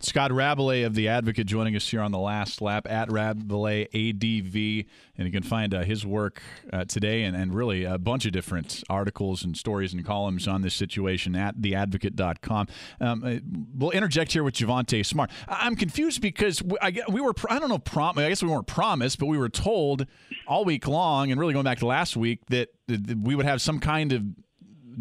[0.00, 4.86] Scott Rabalais of The Advocate joining us here on the last lap at Rabalais ADV.
[5.16, 8.32] And you can find uh, his work uh, today and, and really a bunch of
[8.32, 12.66] different articles and stories and columns on this situation at theadvocate.com.
[13.00, 13.36] Um, uh,
[13.74, 15.30] we'll interject here with Javonte Smart.
[15.48, 18.66] I'm confused because we, I, we were, I don't know, prom- I guess we weren't
[18.66, 20.06] promised, but we were told
[20.46, 23.80] all week long and really going back to last week that we would have some
[23.80, 24.22] kind of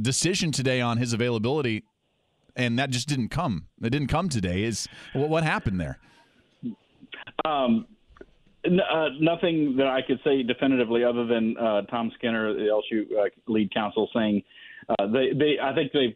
[0.02, 1.84] decision today on his availability
[2.56, 3.68] and that just didn't come.
[3.82, 4.64] It didn't come today.
[4.64, 6.00] Is what, what happened there?
[7.44, 7.88] Um,
[8.66, 13.04] n- uh, nothing that I could say definitively, other than uh, Tom Skinner, the LSU
[13.18, 14.44] uh, lead counsel, saying
[14.90, 15.56] uh, they, they.
[15.62, 16.16] I think they.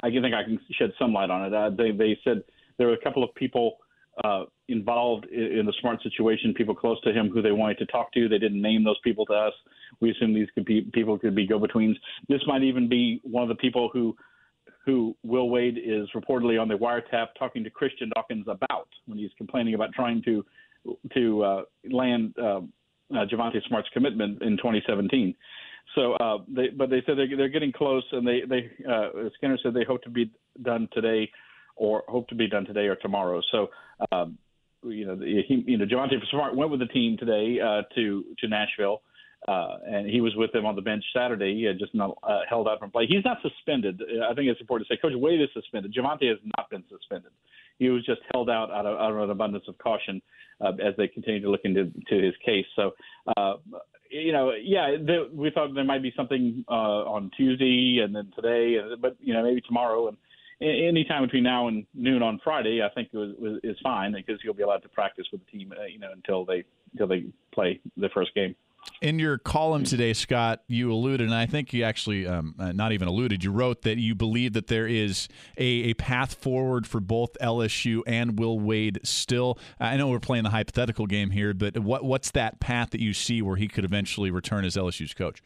[0.00, 1.54] I think I can shed some light on it.
[1.54, 2.42] Uh, they, they said
[2.78, 3.76] there were a couple of people
[4.24, 7.86] uh, involved in, in the smart situation, people close to him who they wanted to
[7.86, 8.28] talk to.
[8.28, 9.52] They didn't name those people to us.
[10.00, 11.96] We assume these could be people could be go-betweens.
[12.28, 14.16] This might even be one of the people who
[14.88, 19.30] who Will Wade is reportedly on the wiretap talking to Christian Dawkins about when he's
[19.36, 20.46] complaining about trying to
[21.12, 22.62] to uh, land uh, uh,
[23.10, 25.34] Javonte Smart's commitment in 2017.
[25.94, 29.58] So, uh, they, but they said they're, they're getting close, and they they uh, Skinner
[29.62, 30.30] said they hope to be
[30.62, 31.30] done today,
[31.76, 33.42] or hope to be done today or tomorrow.
[33.52, 33.68] So,
[34.10, 34.38] um,
[34.82, 38.48] you know, he, you know, Javonte Smart went with the team today uh, to to
[38.48, 39.02] Nashville.
[39.46, 41.54] Uh, and he was with them on the bench Saturday.
[41.54, 43.06] He had just not uh, held out from play.
[43.06, 44.02] He's not suspended.
[44.28, 45.94] I think it's important to say Coach Wade is suspended.
[45.94, 47.30] Javonte has not been suspended.
[47.78, 50.20] He was just held out out of, out of an abundance of caution
[50.60, 52.66] uh, as they continue to look into to his case.
[52.74, 52.92] So,
[53.36, 53.54] uh,
[54.10, 58.32] you know, yeah, the, we thought there might be something uh, on Tuesday and then
[58.34, 60.16] today, but you know, maybe tomorrow and
[60.60, 64.12] any time between now and noon on Friday, I think it was, was is fine
[64.12, 67.06] because he'll be allowed to practice with the team, uh, you know, until they until
[67.06, 68.56] they play the first game.
[69.00, 72.92] In your column today, Scott, you alluded, and I think you actually um, uh, not
[72.92, 76.98] even alluded, you wrote that you believe that there is a, a, path forward for
[76.98, 79.58] both LSU and Will Wade still.
[79.78, 83.14] I know we're playing the hypothetical game here, but what, what's that path that you
[83.14, 85.42] see where he could eventually return as LSU's coach?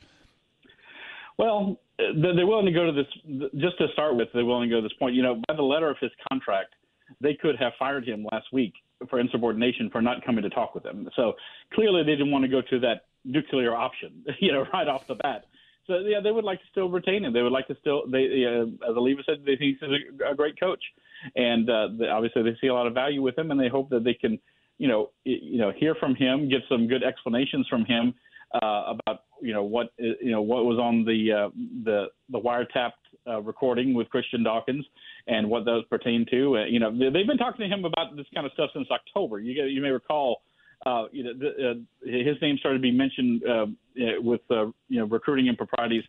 [1.37, 4.80] Well, they're willing to go to this, just to start with, they're willing to go
[4.80, 5.14] to this point.
[5.14, 6.74] You know, by the letter of his contract,
[7.20, 8.74] they could have fired him last week
[9.09, 11.09] for insubordination for not coming to talk with them.
[11.16, 11.35] So
[11.74, 15.14] clearly they didn't want to go to that nuclear option, you know, right off the
[15.16, 15.47] bat.
[15.87, 17.33] So yeah, they would like to still retain him.
[17.33, 18.05] They would like to still.
[18.11, 20.83] They, uh, as Alleva said, they think he's a, a great coach,
[21.35, 23.91] and uh, they, obviously they see a lot of value with him, and they hope
[23.91, 24.39] that they can,
[24.79, 28.14] you know, you know, hear from him, get some good explanations from him
[28.55, 31.49] uh, about you know what you know what was on the uh,
[31.85, 32.93] the the wiretapped
[33.27, 34.85] uh, recording with Christian Dawkins
[35.27, 36.59] and what those pertain to.
[36.59, 39.41] Uh, you know, they've been talking to him about this kind of stuff since October.
[39.41, 40.43] You you may recall
[40.87, 41.74] uh, you know, the, uh,
[42.05, 43.66] his name started to be mentioned uh,
[44.20, 46.03] with uh, you know recruiting improprieties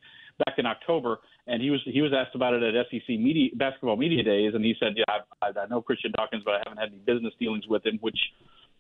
[0.46, 3.96] back in October, and he was he was asked about it at SEC media basketball
[3.96, 6.90] media days, and he said, "Yeah, I, I know Christian Dawkins, but I haven't had
[6.90, 8.18] any business dealings with him." Which,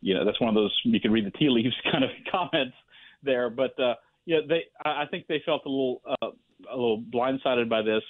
[0.01, 2.75] you know, that's one of those you can read the tea leaves kind of comments
[3.23, 3.49] there.
[3.49, 6.27] But uh, yeah, they I think they felt a little uh,
[6.71, 8.03] a little blindsided by this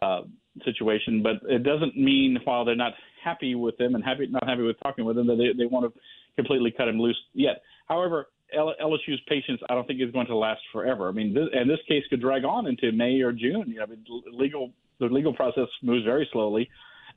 [0.00, 0.22] uh,
[0.64, 4.62] situation, but it doesn't mean while they're not happy with him and happy not happy
[4.62, 6.00] with talking with him that they they want to
[6.36, 7.62] completely cut him loose yet.
[7.88, 11.08] However, LSU's patience, I don't think, is going to last forever.
[11.08, 13.64] I mean, this, and this case could drag on into May or June.
[13.66, 16.68] You know, I mean, legal the legal process moves very slowly,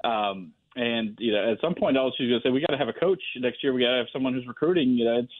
[0.03, 2.89] um, and you know, at some point, LSU's going to say we got to have
[2.89, 3.73] a coach next year.
[3.73, 4.89] We got to have someone who's recruiting.
[4.89, 5.31] You know, it's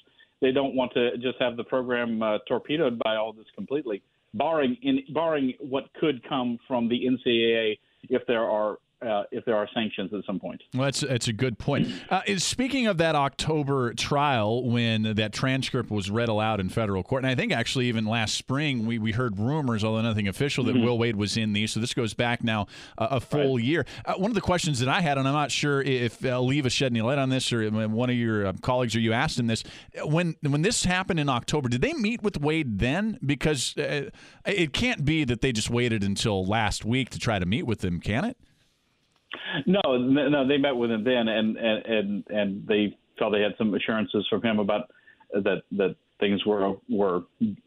[0.42, 4.02] they don't want to just have the program uh, torpedoed by all this completely,
[4.34, 9.56] barring in barring what could come from the NCAA if there are uh, if there
[9.56, 10.62] are sanctions at some point.
[10.74, 11.88] Well, that's that's a good point.
[12.10, 17.24] Uh, speaking of that October trial, when that transcript was read aloud in federal court,
[17.24, 20.76] and I think actually even last spring we, we heard rumors, although nothing official, that
[20.76, 20.84] mm-hmm.
[20.84, 21.72] Will Wade was in these.
[21.72, 23.64] So this goes back now uh, a full right.
[23.64, 23.86] year.
[24.06, 26.70] Uh, one of the questions that I had, and I'm not sure if uh, Alleva
[26.70, 29.48] shed any light on this, or one of your uh, colleagues or you asked him
[29.48, 29.64] this,
[30.04, 33.18] when when this happened in October, did they meet with Wade then?
[33.26, 37.64] Because it can't be that they just waited until last week to try to meet
[37.64, 38.38] with him, can it?
[39.66, 43.54] No, no, they met with him then, and and and, and they felt they had
[43.58, 44.90] some assurances from him about
[45.34, 47.24] that that things were were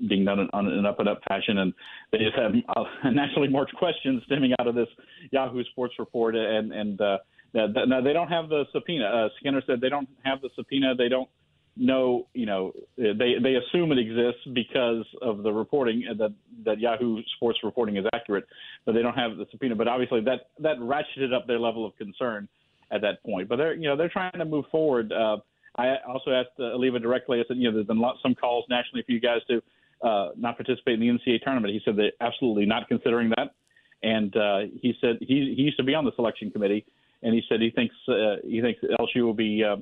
[0.09, 1.73] being done in, an up and up fashion, and
[2.11, 4.89] they just had uh, naturally more questions stemming out of this
[5.31, 7.19] Yahoo Sports report, and and uh,
[7.55, 9.05] now they don't have the subpoena.
[9.05, 10.95] Uh, Skinner said they don't have the subpoena.
[10.95, 11.29] They don't
[11.77, 17.23] know, you know, they they assume it exists because of the reporting that that Yahoo
[17.37, 18.45] Sports reporting is accurate,
[18.85, 19.75] but they don't have the subpoena.
[19.75, 22.49] But obviously that that ratcheted up their level of concern
[22.91, 23.49] at that point.
[23.49, 25.13] But they're you know they're trying to move forward.
[25.13, 25.39] Uh,
[25.77, 27.41] I also asked uh, directly.
[27.41, 29.63] I said, you know, there's been lot, some calls nationally for you guys to
[30.07, 31.73] uh, not participate in the NCAA tournament.
[31.73, 33.55] He said they're absolutely not considering that,
[34.03, 36.85] and uh, he said he he used to be on the selection committee,
[37.23, 39.77] and he said he thinks uh, he thinks LSU will be uh,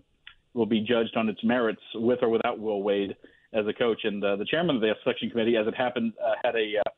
[0.55, 3.17] will be judged on its merits with or without Will Wade
[3.53, 4.01] as a coach.
[4.05, 6.91] And uh, the chairman of the selection committee, as it happened, uh, had a uh,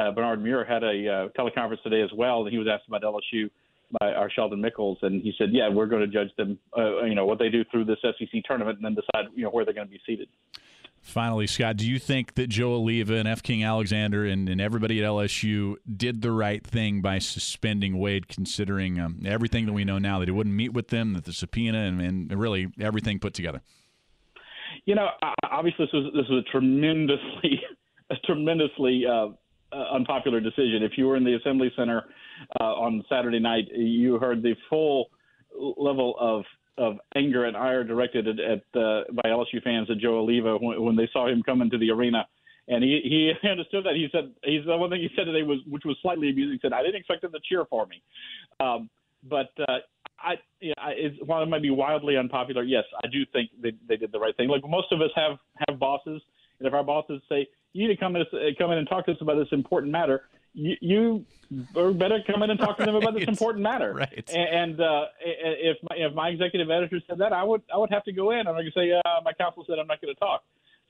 [0.00, 3.02] uh, Bernard Muir had a uh, teleconference today as well, and he was asked about
[3.02, 3.48] LSU
[4.00, 7.14] by our Sheldon Mickles, and he said, "Yeah, we're going to judge them, uh, you
[7.14, 9.74] know, what they do through this SEC tournament, and then decide, you know, where they're
[9.74, 10.28] going to be seated."
[11.04, 13.42] Finally, Scott, do you think that Joe Alleva and F.
[13.42, 18.98] King Alexander and, and everybody at LSU did the right thing by suspending Wade, considering
[18.98, 21.78] um, everything that we know now that he wouldn't meet with them, that the subpoena,
[21.78, 23.60] and, and really everything put together?
[24.86, 25.08] You know,
[25.44, 27.60] obviously, this was this was a tremendously,
[28.10, 29.28] a tremendously uh,
[29.72, 30.82] uh, unpopular decision.
[30.82, 32.02] If you were in the Assembly Center
[32.58, 35.10] uh, on Saturday night, you heard the full
[35.76, 36.44] level of
[36.78, 40.82] of anger and ire directed at, at uh, by LSU fans at Joe Alleva when,
[40.82, 42.26] when they saw him come into the arena.
[42.66, 43.94] And he, he understood that.
[43.94, 46.54] He said he's the one thing he said today was, which was slightly amusing.
[46.54, 48.02] He said, "I didn't expect them to cheer for me,"
[48.58, 48.88] um,
[49.28, 49.78] but uh,
[50.18, 53.72] I, you know, it's, while it might be wildly unpopular, yes, I do think they,
[53.86, 54.48] they did the right thing.
[54.48, 56.22] Like most of us have have bosses,
[56.58, 58.24] and if our bosses say you need to come in,
[58.56, 60.22] come in and talk to us about this important matter,
[60.54, 61.26] you, you
[61.94, 63.92] better come in and talk to them about this important matter.
[63.92, 64.30] Right.
[64.30, 68.04] And uh, if my, if my executive editor said that, I would I would have
[68.04, 68.46] to go in.
[68.46, 70.42] I'm going to say uh, my counsel said I'm not going to talk.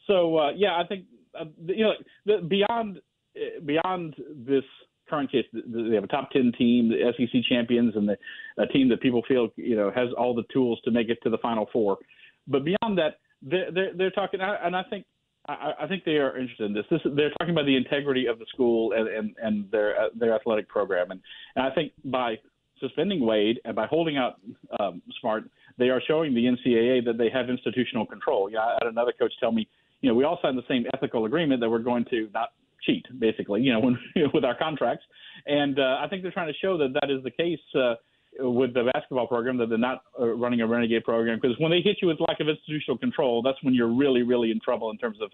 [0.06, 1.06] So uh, yeah, I think
[1.38, 1.92] uh, you know
[2.26, 2.98] the, beyond
[3.36, 4.14] uh, beyond
[4.46, 4.64] this
[5.08, 8.16] current case, they have a top ten team, the SEC champions, and the,
[8.58, 11.30] a team that people feel you know has all the tools to make it to
[11.30, 11.98] the Final Four.
[12.46, 15.06] But beyond that, they're they're, they're talking, and I think
[15.46, 16.86] I, I think they are interested in this.
[16.90, 17.00] this.
[17.04, 20.68] They're talking about the integrity of the school and, and, and their uh, their athletic
[20.68, 21.20] program, and,
[21.56, 22.36] and I think by
[22.80, 24.40] suspending Wade and by holding out
[24.80, 25.44] um, Smart,
[25.78, 28.50] they are showing the NCAA that they have institutional control.
[28.50, 29.68] Yeah, I had another coach tell me,
[30.00, 32.50] you know, we all signed the same ethical agreement that we're going to not
[32.82, 33.98] cheat, basically, you know, when,
[34.34, 35.04] with our contracts,
[35.46, 37.60] and uh, I think they're trying to show that that is the case.
[37.74, 37.94] Uh,
[38.40, 41.80] with the basketball program that they're not uh, running a renegade program because when they
[41.80, 44.98] hit you with lack of institutional control, that's when you're really, really in trouble in
[44.98, 45.30] terms of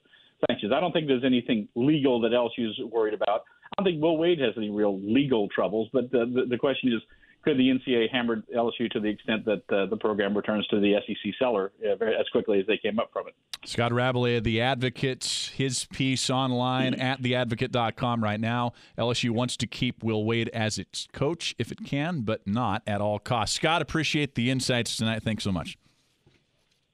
[0.49, 0.73] sanctions.
[0.75, 3.45] I don't think there's anything legal that LSU is worried about.
[3.79, 6.93] I don't think Will Wade has any real legal troubles, but the, the, the question
[6.93, 7.01] is,
[7.43, 10.95] could the NCAA hammer LSU to the extent that uh, the program returns to the
[11.07, 13.35] SEC cellar uh, very, as quickly as they came up from it?
[13.65, 18.73] Scott Rabalais, The Advocate, his piece online at theadvocate.com right now.
[18.99, 23.01] LSU wants to keep Will Wade as its coach if it can, but not at
[23.01, 23.57] all costs.
[23.57, 25.23] Scott, appreciate the insights tonight.
[25.23, 25.79] Thanks so much.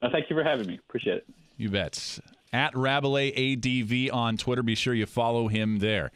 [0.02, 0.78] Uh, thank you for having me.
[0.88, 1.26] Appreciate it.
[1.56, 2.18] You bet.
[2.52, 4.62] At Rabalais ADV on Twitter.
[4.62, 6.12] Be sure you follow him there.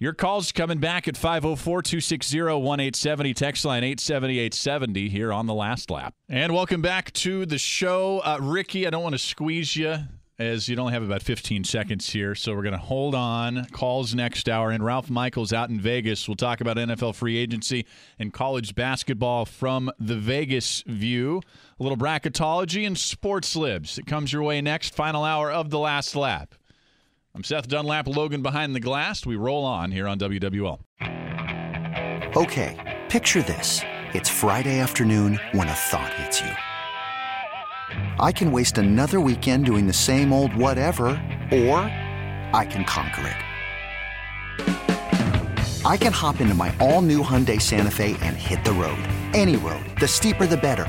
[0.00, 3.34] Your calls coming back at 504 260 1870.
[3.34, 6.14] Text line 870 here on the last lap.
[6.28, 8.20] And welcome back to the show.
[8.24, 9.96] Uh, Ricky, I don't want to squeeze you
[10.38, 12.36] as you only have about 15 seconds here.
[12.36, 13.64] So we're going to hold on.
[13.72, 14.70] Calls next hour.
[14.70, 16.28] And Ralph Michaels out in Vegas.
[16.28, 17.84] We'll talk about NFL free agency
[18.20, 21.42] and college basketball from the Vegas view.
[21.80, 23.98] A little bracketology and sports libs.
[23.98, 24.94] It comes your way next.
[24.94, 26.54] Final hour of the last lap.
[27.38, 29.24] I'm Seth Dunlap, Logan behind the glass.
[29.24, 30.80] We roll on here on WWL.
[32.36, 33.80] Okay, picture this.
[34.12, 36.50] It's Friday afternoon when a thought hits you.
[38.18, 41.10] I can waste another weekend doing the same old whatever,
[41.52, 41.78] or
[42.52, 43.36] I can conquer it.
[45.86, 48.98] I can hop into my all new Hyundai Santa Fe and hit the road.
[49.32, 49.84] Any road.
[50.00, 50.88] The steeper, the better.